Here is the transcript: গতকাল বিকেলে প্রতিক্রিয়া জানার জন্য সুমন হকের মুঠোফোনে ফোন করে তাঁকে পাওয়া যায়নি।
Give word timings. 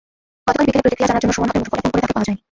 গতকাল 0.47 0.63
বিকেলে 0.67 0.83
প্রতিক্রিয়া 0.83 1.09
জানার 1.11 1.21
জন্য 1.23 1.33
সুমন 1.35 1.47
হকের 1.49 1.61
মুঠোফোনে 1.63 1.81
ফোন 1.83 1.91
করে 1.93 2.01
তাঁকে 2.03 2.13
পাওয়া 2.15 2.27
যায়নি। 2.27 2.39